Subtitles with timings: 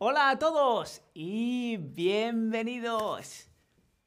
[0.00, 3.50] Hola a todos y bienvenidos.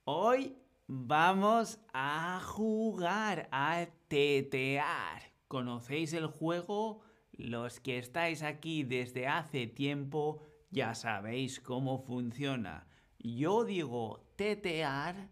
[0.06, 0.56] Hoy
[0.88, 5.34] vamos a jugar a tetear.
[5.50, 7.02] ¿Conocéis el juego?
[7.34, 12.88] Los que estáis aquí desde hace tiempo ya sabéis cómo funciona.
[13.20, 15.28] Yo digo tetear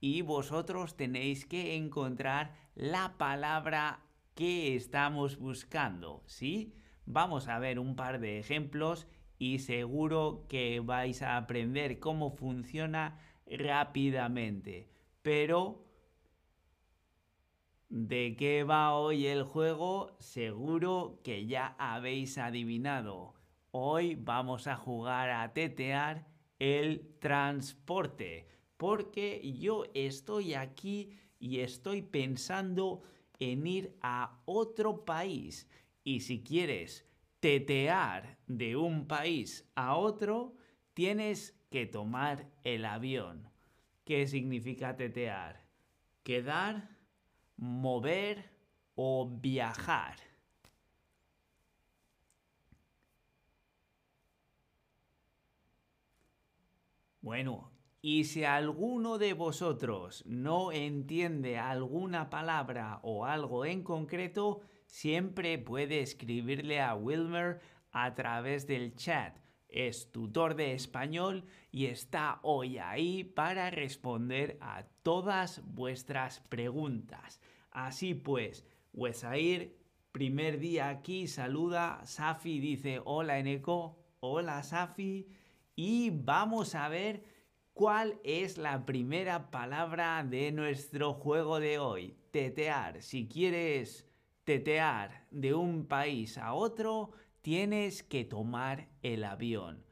[0.00, 6.74] y vosotros tenéis que encontrar la palabra que estamos buscando, ¿sí?
[7.06, 9.06] Vamos a ver un par de ejemplos
[9.38, 14.88] y seguro que vais a aprender cómo funciona rápidamente.
[15.22, 15.84] Pero
[17.88, 20.16] ¿de qué va hoy el juego?
[20.18, 23.34] Seguro que ya habéis adivinado.
[23.70, 26.26] Hoy vamos a jugar a tetear
[26.58, 28.48] el transporte.
[28.76, 33.02] Porque yo estoy aquí y estoy pensando
[33.38, 35.68] en ir a otro país.
[36.02, 37.06] Y si quieres
[37.44, 40.56] tetear de un país a otro,
[40.94, 43.50] tienes que tomar el avión.
[44.06, 45.62] ¿Qué significa tetear?
[46.22, 46.88] Quedar,
[47.58, 48.50] mover
[48.94, 50.16] o viajar.
[57.20, 57.73] Bueno,
[58.06, 66.00] y si alguno de vosotros no entiende alguna palabra o algo en concreto, siempre puede
[66.00, 69.38] escribirle a Wilmer a través del chat.
[69.70, 77.40] Es tutor de español y está hoy ahí para responder a todas vuestras preguntas.
[77.70, 79.78] Así pues, Wesair,
[80.12, 82.02] primer día aquí, saluda.
[82.04, 85.26] Safi dice hola Eneco, hola Safi.
[85.74, 87.33] Y vamos a ver
[87.74, 92.16] ¿Cuál es la primera palabra de nuestro juego de hoy?
[92.30, 93.02] Tetear.
[93.02, 94.06] Si quieres
[94.44, 97.10] tetear de un país a otro,
[97.42, 99.84] tienes que tomar el avión.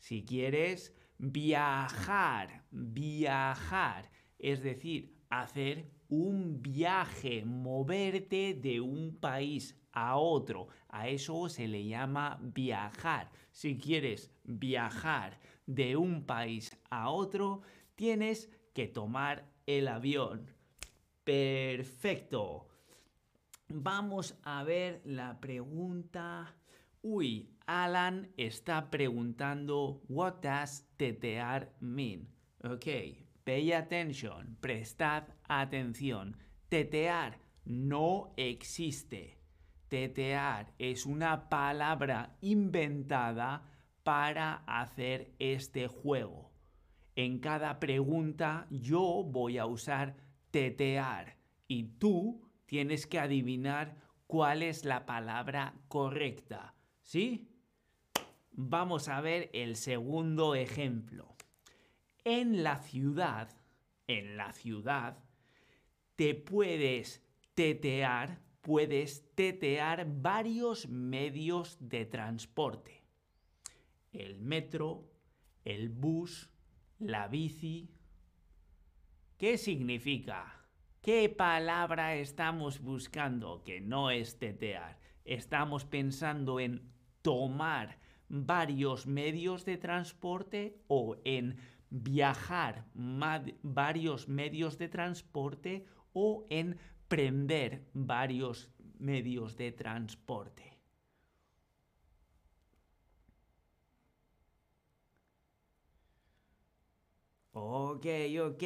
[0.00, 4.10] Si quieres viajar, viajar,
[4.40, 10.66] es decir, hacer un viaje, moverte de un país a otro.
[10.88, 13.30] A eso se le llama viajar.
[13.52, 15.38] Si quieres viajar
[15.74, 17.62] de un país a otro,
[17.94, 20.50] tienes que tomar el avión.
[21.22, 22.66] Perfecto.
[23.68, 26.56] Vamos a ver la pregunta.
[27.02, 32.28] Uy, Alan está preguntando, what does tetear mean?
[32.64, 32.86] Ok,
[33.44, 36.36] pay attention, prestad atención.
[36.68, 39.38] Tetear no existe.
[39.88, 43.69] Tetear es una palabra inventada
[44.02, 46.50] para hacer este juego.
[47.16, 50.16] En cada pregunta yo voy a usar
[50.50, 51.36] tetear
[51.68, 53.96] y tú tienes que adivinar
[54.26, 56.74] cuál es la palabra correcta.
[57.02, 57.48] ¿Sí?
[58.52, 61.36] Vamos a ver el segundo ejemplo.
[62.24, 63.48] En la ciudad,
[64.06, 65.18] en la ciudad,
[66.16, 67.22] te puedes
[67.54, 72.99] tetear, puedes tetear varios medios de transporte
[74.12, 75.10] el metro,
[75.64, 76.50] el bus,
[76.98, 77.90] la bici.
[79.38, 80.66] ¿Qué significa?
[81.00, 83.62] ¿Qué palabra estamos buscando?
[83.64, 84.98] Que no es tetear.
[85.24, 87.98] Estamos pensando en tomar
[88.28, 91.56] varios medios de transporte o en
[91.90, 96.78] viajar varios medios de transporte o en
[97.08, 100.79] prender varios medios de transporte.
[107.52, 108.06] Ok,
[108.40, 108.64] ok.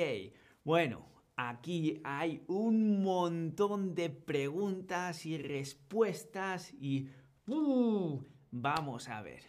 [0.62, 1.06] Bueno,
[1.36, 7.08] aquí hay un montón de preguntas y respuestas y...
[7.46, 9.42] Uh, vamos a ver.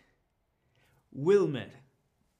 [1.11, 1.83] Wilmer,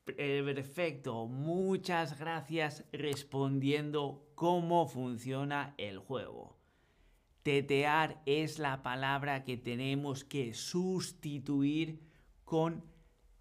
[0.04, 1.28] perfecto.
[1.28, 6.58] Muchas gracias respondiendo cómo funciona el juego.
[7.44, 12.02] Tetear es la palabra que tenemos que sustituir
[12.44, 12.84] con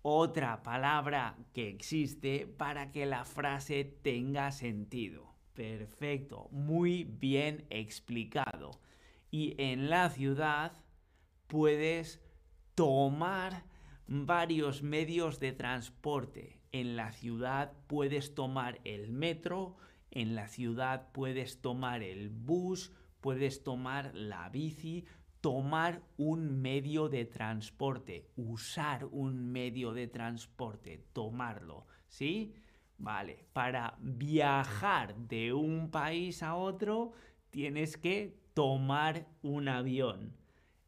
[0.06, 5.34] otra palabra que existe para que la frase tenga sentido.
[5.54, 8.72] Perfecto, muy bien explicado.
[9.30, 10.72] Y en la ciudad
[11.46, 12.20] puedes
[12.74, 13.64] tomar
[14.06, 16.60] varios medios de transporte.
[16.70, 19.78] En la ciudad puedes tomar el metro,
[20.10, 22.92] en la ciudad puedes tomar el bus,
[23.22, 25.06] puedes tomar la bici,
[25.44, 32.54] tomar un medio de transporte, usar un medio de transporte, tomarlo, ¿sí?
[32.96, 37.12] Vale, para viajar de un país a otro
[37.50, 40.34] tienes que tomar un avión.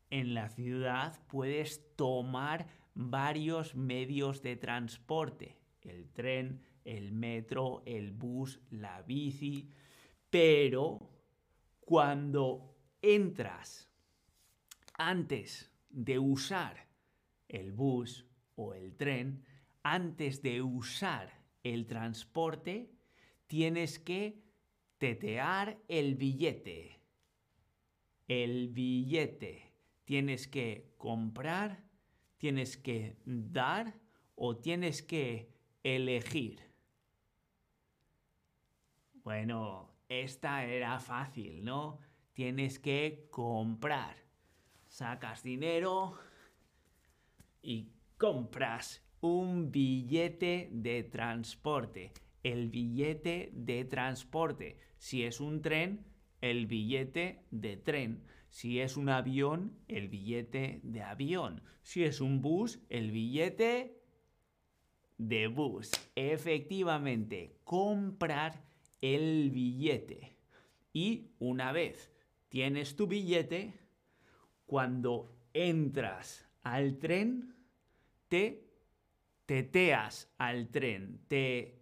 [0.09, 5.59] En la ciudad puedes tomar varios medios de transporte.
[5.83, 9.69] El tren, el metro, el bus, la bici.
[10.31, 11.11] Pero
[11.85, 13.86] cuando entras
[14.99, 16.89] antes de usar
[17.49, 19.45] el bus o el tren,
[19.83, 21.33] antes de usar
[21.63, 22.91] el transporte,
[23.47, 24.43] tienes que
[24.99, 27.01] tetear el billete.
[28.29, 29.73] El billete.
[30.05, 31.85] Tienes que comprar,
[32.39, 33.99] tienes que dar
[34.37, 35.53] o tienes que
[35.83, 36.61] elegir.
[39.25, 41.99] Bueno, esta era fácil, ¿no?
[42.35, 44.26] Tienes que comprar.
[44.97, 46.15] Sacas dinero
[47.61, 52.15] y compras un billete de transporte.
[52.43, 54.79] El billete de transporte.
[54.97, 56.07] Si es un tren,
[56.41, 58.25] el billete de tren.
[58.49, 61.61] Si es un avión, el billete de avión.
[61.83, 64.01] Si es un bus, el billete
[65.19, 65.91] de bus.
[66.15, 68.65] Efectivamente, comprar
[69.03, 70.39] el billete.
[70.95, 72.11] Y una vez
[72.49, 73.86] tienes tu billete,
[74.67, 77.55] cuando entras al tren,
[78.29, 78.69] te
[79.47, 81.81] teteas al tren, te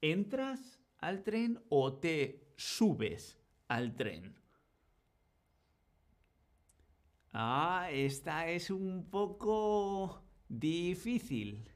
[0.00, 3.38] entras al tren o te subes
[3.68, 4.34] al tren.
[7.32, 11.70] Ah, esta es un poco difícil.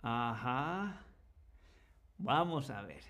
[0.00, 1.06] Ajá.
[2.18, 3.04] Vamos a ver.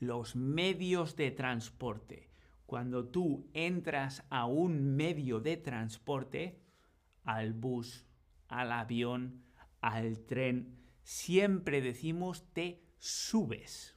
[0.00, 2.31] Los medios de transporte.
[2.72, 6.58] Cuando tú entras a un medio de transporte,
[7.22, 8.06] al bus,
[8.48, 9.44] al avión,
[9.82, 13.94] al tren, siempre decimos te subes.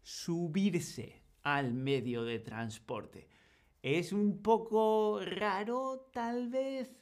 [0.00, 3.28] Subirse al medio de transporte.
[3.82, 6.96] ¿Es un poco raro, tal vez?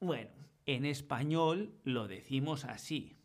[0.00, 0.32] Bueno,
[0.66, 3.16] en español lo decimos así.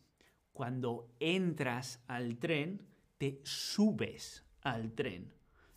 [0.52, 2.86] Cuando entras al tren,
[3.18, 5.35] te subes al tren.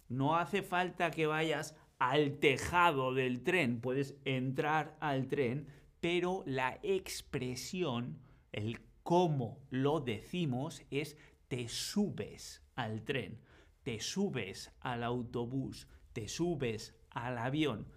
[0.09, 5.67] No hace falta que vayas al tejado del tren, puedes entrar al tren,
[5.99, 8.19] pero la expresión,
[8.51, 11.17] el cómo lo decimos es
[11.47, 13.39] te subes al tren,
[13.83, 17.87] te subes al autobús, te subes al avión,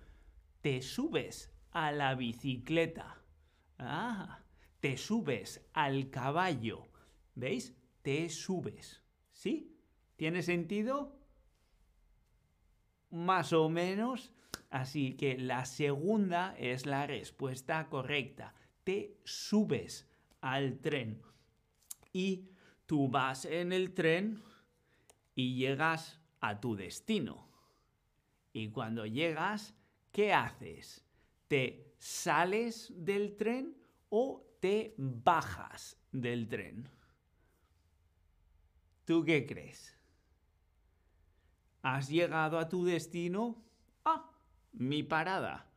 [0.60, 3.22] te subes a la bicicleta.
[3.78, 4.44] Ah,
[4.80, 6.88] te subes al caballo.
[7.34, 7.74] ¿Veis?
[8.02, 9.02] Te subes.
[9.32, 9.76] ¿Sí?
[10.16, 11.21] ¿Tiene sentido?
[13.12, 14.32] Más o menos.
[14.70, 18.54] Así que la segunda es la respuesta correcta.
[18.84, 20.08] Te subes
[20.40, 21.22] al tren.
[22.12, 22.48] Y
[22.86, 24.42] tú vas en el tren
[25.34, 27.48] y llegas a tu destino.
[28.52, 29.74] Y cuando llegas,
[30.10, 31.04] ¿qué haces?
[31.48, 33.76] ¿Te sales del tren
[34.08, 36.88] o te bajas del tren?
[39.04, 40.01] ¿Tú qué crees?
[41.82, 43.62] ¿Has llegado a tu destino?
[44.04, 44.30] Ah,
[44.72, 45.70] mi parada.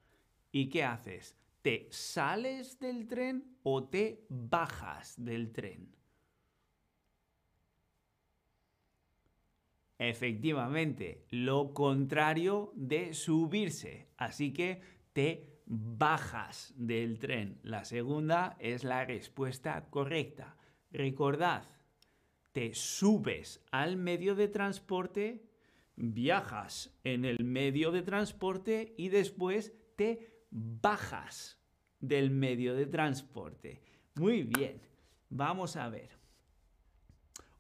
[0.52, 1.36] ¿Y qué haces?
[1.62, 5.96] ¿Te sales del tren o te bajas del tren?
[9.98, 14.10] Efectivamente, lo contrario de subirse.
[14.18, 14.82] Así que
[15.14, 17.60] te bajas del tren.
[17.64, 20.58] La segunda es la respuesta correcta.
[20.92, 21.64] Recordad,
[22.52, 25.44] te subes al medio de transporte,
[25.96, 31.60] viajas en el medio de transporte y después te bajas
[32.00, 33.82] del medio de transporte.
[34.16, 34.82] Muy bien,
[35.30, 36.10] vamos a ver.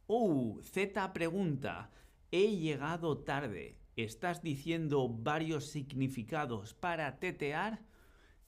[0.07, 1.91] Oh, Z pregunta,
[2.31, 3.79] he llegado tarde.
[3.95, 7.85] ¿Estás diciendo varios significados para tetear?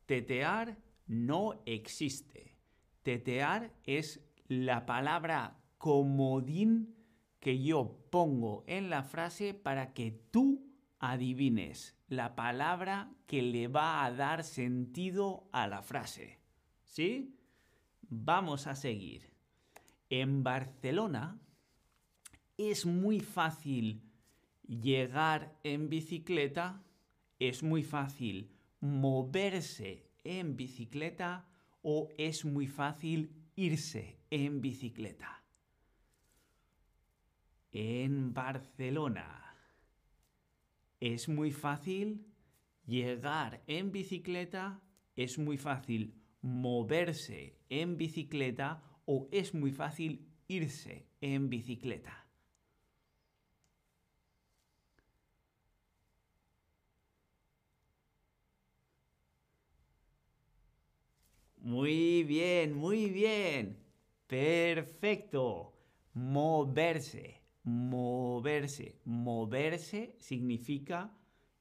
[0.05, 0.77] Tetear
[1.07, 2.57] no existe.
[3.03, 6.96] Tetear es la palabra comodín
[7.39, 10.67] que yo pongo en la frase para que tú
[10.99, 16.39] adivines la palabra que le va a dar sentido a la frase.
[16.83, 17.35] ¿Sí?
[18.09, 19.29] Vamos a seguir.
[20.09, 21.39] En Barcelona
[22.57, 24.01] es muy fácil
[24.67, 26.83] llegar en bicicleta,
[27.39, 31.45] es muy fácil moverse en bicicleta
[31.81, 35.36] o es muy fácil irse en bicicleta.
[37.71, 39.55] En Barcelona
[40.99, 42.27] es muy fácil
[42.85, 44.79] llegar en bicicleta,
[45.15, 52.27] es muy fácil moverse en bicicleta o es muy fácil irse en bicicleta.
[61.61, 63.77] Muy bien, muy bien.
[64.27, 65.73] Perfecto.
[66.13, 67.36] Moverse,
[67.67, 68.95] moverse.
[69.03, 71.13] Moverse significa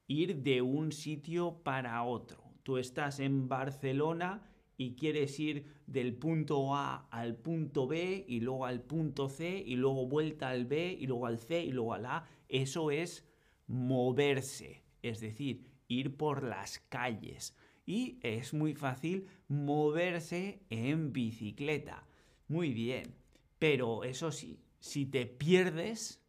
[0.07, 2.45] ir de un sitio para otro.
[2.63, 8.67] Tú estás en Barcelona y quieres ir del punto A al punto B y luego
[8.67, 12.07] al punto C y luego vuelta al B y luego al C y luego al
[12.07, 12.25] A.
[12.49, 13.29] Eso es
[13.67, 17.57] moverse, es decir, ir por las calles.
[17.85, 22.07] Y es muy fácil moverse en bicicleta.
[22.47, 23.13] Muy bien,
[23.59, 26.23] pero eso sí, si te pierdes,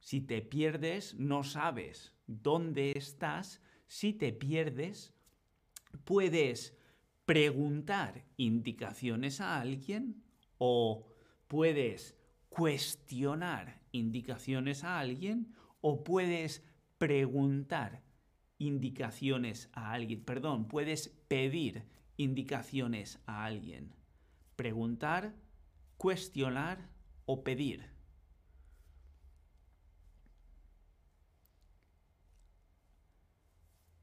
[0.00, 3.62] si te pierdes, no sabes dónde estás.
[3.86, 5.14] Si te pierdes,
[6.04, 6.76] puedes
[7.24, 10.24] preguntar indicaciones a alguien
[10.58, 11.06] o
[11.46, 12.16] puedes
[12.48, 16.64] cuestionar indicaciones a alguien o puedes
[16.98, 18.02] preguntar
[18.58, 20.24] indicaciones a alguien.
[20.24, 21.84] Perdón, puedes pedir
[22.16, 23.94] indicaciones a alguien.
[24.56, 25.34] Preguntar,
[25.96, 26.90] cuestionar
[27.26, 27.91] o pedir.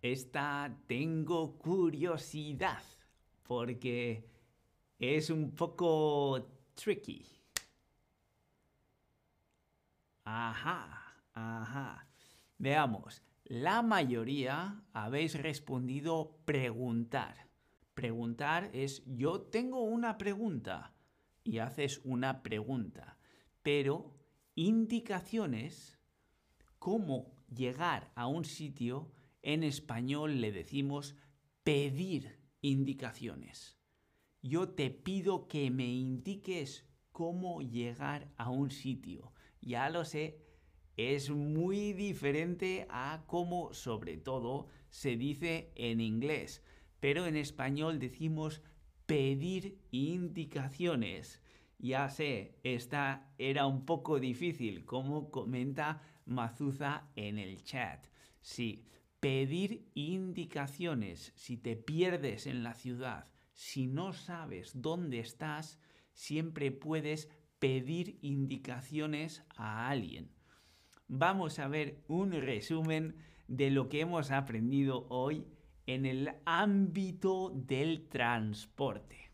[0.01, 2.81] Esta tengo curiosidad
[3.43, 4.25] porque
[4.97, 7.25] es un poco tricky.
[10.23, 12.07] Ajá, ajá.
[12.57, 17.47] Veamos, la mayoría habéis respondido preguntar.
[17.93, 20.93] Preguntar es yo tengo una pregunta
[21.43, 23.17] y haces una pregunta.
[23.63, 24.13] Pero
[24.55, 25.99] indicaciones,
[26.77, 31.15] cómo llegar a un sitio, en español le decimos
[31.63, 33.77] pedir indicaciones.
[34.41, 39.33] Yo te pido que me indiques cómo llegar a un sitio.
[39.61, 40.41] Ya lo sé,
[40.95, 46.63] es muy diferente a cómo sobre todo se dice en inglés,
[46.99, 48.61] pero en español decimos
[49.05, 51.41] pedir indicaciones.
[51.77, 58.05] Ya sé, esta era un poco difícil, como comenta Mazuza en el chat.
[58.41, 58.85] Sí,
[59.19, 65.79] pedir indicaciones si te pierdes en la ciudad, si no sabes dónde estás,
[66.13, 70.31] siempre puedes pedir indicaciones a alguien.
[71.07, 73.15] Vamos a ver un resumen
[73.47, 75.45] de lo que hemos aprendido hoy
[75.87, 79.31] en el ámbito del transporte.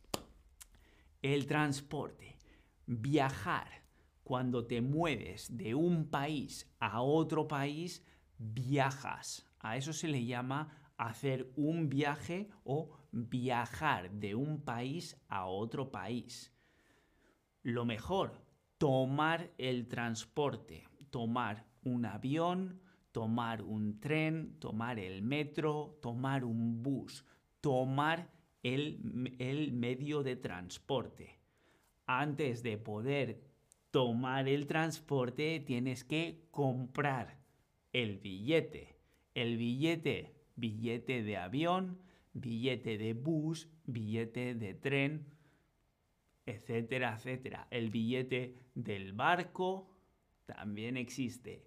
[1.22, 2.38] El transporte,
[2.88, 3.84] viajar,
[4.24, 8.04] cuando te mueves de un país a otro país,
[8.38, 9.46] viajas.
[9.66, 15.90] A eso se le llama hacer un viaje o viajar de un país a otro
[15.90, 16.54] país.
[17.64, 18.46] Lo mejor,
[18.78, 22.80] tomar el transporte, tomar un avión,
[23.12, 27.26] tomar un tren, tomar el metro, tomar un bus,
[27.60, 28.30] tomar
[28.62, 31.40] el, medio de transporte.
[32.06, 33.42] Antes de poder
[33.90, 37.40] tomar el transporte tienes que comprar
[37.94, 38.95] el billete
[39.36, 42.00] el billete, billete de avión,
[42.34, 45.28] billete de bus, billete de tren,
[46.46, 47.68] etcétera, etcétera.
[47.70, 49.90] El billete del barco
[50.46, 51.64] también existe.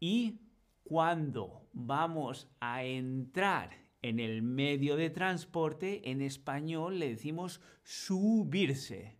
[0.00, 0.40] Y
[0.84, 3.70] cuando vamos a entrar
[4.02, 9.16] en el medio de transporte, en español le decimos subirse.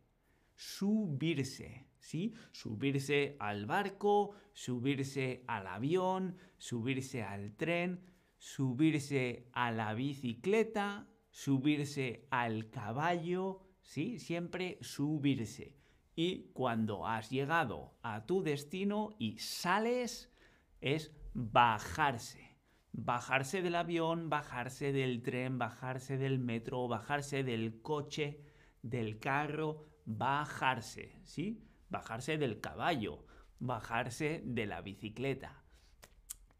[0.54, 1.85] Subirse.
[2.06, 2.34] ¿Sí?
[2.52, 8.00] Subirse al barco, subirse al avión, subirse al tren,
[8.38, 14.20] subirse a la bicicleta, subirse al caballo, ¿sí?
[14.20, 15.76] Siempre subirse.
[16.14, 20.32] Y cuando has llegado a tu destino y sales,
[20.80, 22.56] es bajarse.
[22.92, 28.40] Bajarse del avión, bajarse del tren, bajarse del metro, bajarse del coche,
[28.82, 31.66] del carro, bajarse, ¿sí?
[31.88, 33.26] Bajarse del caballo,
[33.58, 35.64] bajarse de la bicicleta.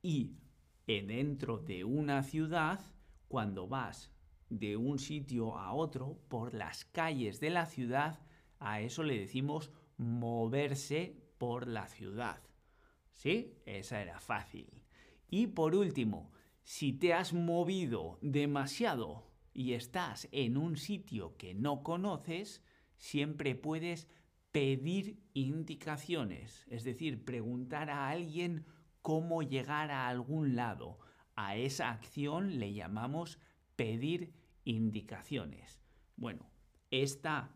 [0.03, 0.37] Y
[0.87, 2.81] dentro de una ciudad,
[3.29, 4.13] cuando vas
[4.49, 8.21] de un sitio a otro por las calles de la ciudad,
[8.59, 12.41] a eso le decimos moverse por la ciudad.
[13.15, 13.55] ¿Sí?
[13.65, 14.85] Esa era fácil.
[15.29, 21.83] Y por último, si te has movido demasiado y estás en un sitio que no
[21.83, 22.63] conoces,
[22.97, 24.07] siempre puedes
[24.57, 28.65] pedir indicaciones, es decir, preguntar a alguien
[29.03, 30.99] cómo llegar a algún lado.
[31.35, 33.39] A esa acción le llamamos
[33.77, 34.33] pedir
[34.65, 35.83] indicaciones.
[36.17, 36.49] Bueno,
[36.91, 37.55] esta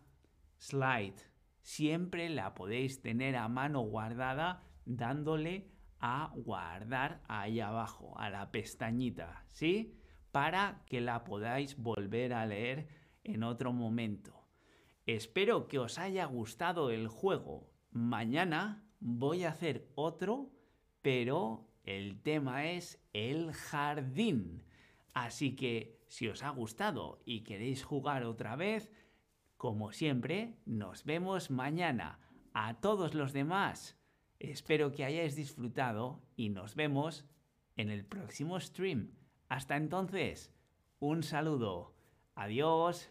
[0.58, 1.16] slide
[1.62, 9.46] siempre la podéis tener a mano guardada dándole a guardar ahí abajo, a la pestañita,
[9.48, 9.98] ¿sí?
[10.32, 12.88] Para que la podáis volver a leer
[13.24, 14.39] en otro momento.
[15.16, 17.68] Espero que os haya gustado el juego.
[17.90, 20.52] Mañana voy a hacer otro,
[21.02, 24.62] pero el tema es el jardín.
[25.12, 28.92] Así que si os ha gustado y queréis jugar otra vez,
[29.56, 32.20] como siempre, nos vemos mañana.
[32.54, 33.98] A todos los demás,
[34.38, 37.24] espero que hayáis disfrutado y nos vemos
[37.74, 39.10] en el próximo stream.
[39.48, 40.54] Hasta entonces,
[41.00, 41.96] un saludo.
[42.36, 43.10] Adiós.